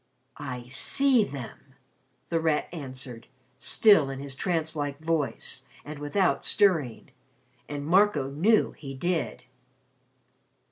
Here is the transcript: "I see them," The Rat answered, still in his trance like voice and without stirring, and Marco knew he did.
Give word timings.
"I 0.39 0.67
see 0.69 1.23
them," 1.23 1.75
The 2.29 2.39
Rat 2.39 2.67
answered, 2.71 3.27
still 3.59 4.09
in 4.09 4.17
his 4.19 4.35
trance 4.35 4.75
like 4.75 4.99
voice 4.99 5.67
and 5.85 5.99
without 5.99 6.43
stirring, 6.43 7.11
and 7.69 7.85
Marco 7.85 8.27
knew 8.27 8.71
he 8.71 8.95
did. 8.95 9.43